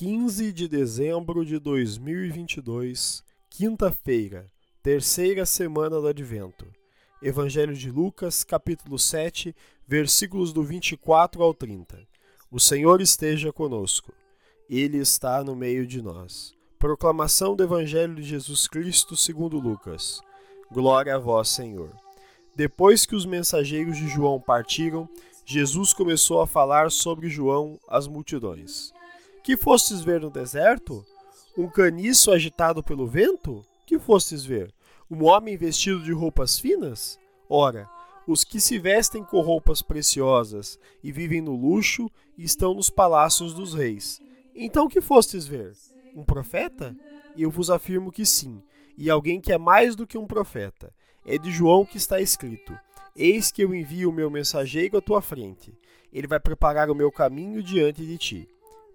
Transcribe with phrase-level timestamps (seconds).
[0.00, 4.50] 15 de dezembro de 2022, quinta-feira,
[4.82, 6.66] terceira semana do Advento.
[7.22, 9.54] Evangelho de Lucas, capítulo 7,
[9.86, 11.98] versículos do 24 ao 30.
[12.50, 14.10] O Senhor esteja conosco.
[14.70, 16.54] Ele está no meio de nós.
[16.78, 20.22] Proclamação do Evangelho de Jesus Cristo segundo Lucas.
[20.72, 21.94] Glória a vós, Senhor.
[22.56, 25.06] Depois que os mensageiros de João partiram,
[25.44, 28.98] Jesus começou a falar sobre João às multidões.
[29.42, 31.04] Que fostes ver no deserto?
[31.56, 33.64] Um caniço agitado pelo vento?
[33.86, 34.72] Que fostes ver?
[35.10, 37.18] Um homem vestido de roupas finas?
[37.48, 37.88] Ora,
[38.26, 43.72] os que se vestem com roupas preciosas e vivem no luxo estão nos palácios dos
[43.72, 44.20] reis.
[44.54, 45.72] Então que fostes ver?
[46.14, 46.94] Um profeta?
[47.34, 48.62] Eu vos afirmo que sim,
[48.96, 50.92] e alguém que é mais do que um profeta.
[51.24, 52.78] É de João que está escrito:
[53.16, 55.72] Eis que eu envio o meu mensageiro à tua frente.
[56.12, 58.48] Ele vai preparar o meu caminho diante de ti.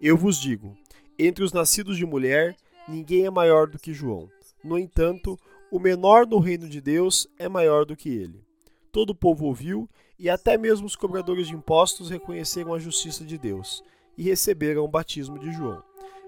[0.07, 0.77] Eu vos digo:
[1.17, 2.55] entre os nascidos de mulher,
[2.87, 4.29] ninguém é maior do que João.
[4.63, 5.35] No entanto,
[5.71, 8.39] o menor no reino de Deus é maior do que ele.
[8.91, 9.89] Todo o povo ouviu,
[10.19, 13.83] e até mesmo os cobradores de impostos reconheceram a justiça de Deus
[14.15, 15.81] e receberam o batismo de João.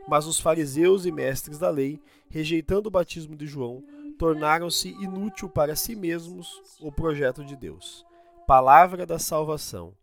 [0.08, 3.84] Mas os fariseus e mestres da lei, rejeitando o batismo de João,
[4.18, 8.04] tornaram-se inútil para si mesmos o projeto de Deus.
[8.48, 9.94] Palavra da salvação.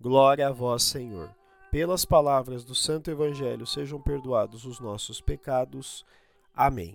[0.00, 1.36] Glória a vós, Senhor.
[1.70, 6.02] Pelas palavras do Santo Evangelho sejam perdoados os nossos pecados.
[6.54, 6.94] Amém.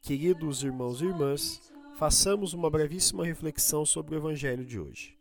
[0.00, 1.60] Queridos irmãos e irmãs,
[1.96, 5.18] façamos uma brevíssima reflexão sobre o Evangelho de hoje.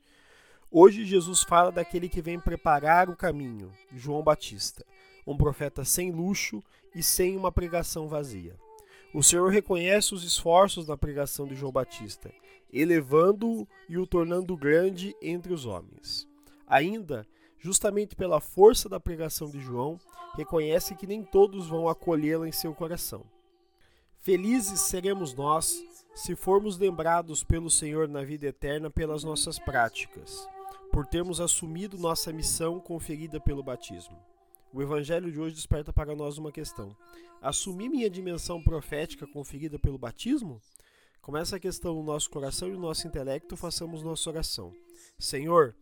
[0.69, 4.85] Hoje Jesus fala daquele que vem preparar o caminho, João Batista,
[5.25, 8.55] um profeta sem luxo e sem uma pregação vazia.
[9.11, 12.31] O Senhor reconhece os esforços da pregação de João Batista,
[12.71, 16.27] elevando-o e o tornando grande entre os homens.
[16.67, 17.25] Ainda,
[17.63, 19.97] justamente pela força da pregação de João,
[20.35, 23.25] reconhece que nem todos vão acolhê-la em seu coração.
[24.19, 25.81] Felizes seremos nós
[26.13, 30.45] se formos lembrados pelo Senhor na vida eterna pelas nossas práticas,
[30.91, 34.17] por termos assumido nossa missão conferida pelo batismo.
[34.73, 36.93] O Evangelho de hoje desperta para nós uma questão:
[37.41, 40.61] assumir minha dimensão profética conferida pelo batismo?
[41.21, 44.73] Com essa questão no nosso coração e no nosso intelecto, façamos nossa oração.
[45.17, 45.73] Senhor,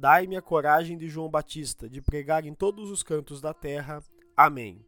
[0.00, 4.02] dai-me a coragem de João Batista, de pregar em todos os cantos da terra.
[4.34, 4.82] Amém.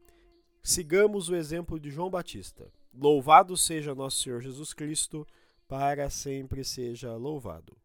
[0.62, 2.72] Sigamos o exemplo de João Batista.
[2.94, 5.26] Louvado seja nosso Senhor Jesus Cristo,
[5.68, 7.76] para sempre seja louvado.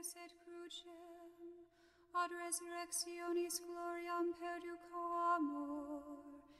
[0.00, 1.66] Eius et crucem,
[2.14, 6.59] ad resurrectionis gloriam perducamur, per